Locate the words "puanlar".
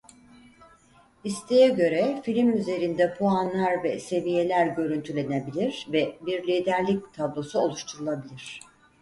3.13-3.83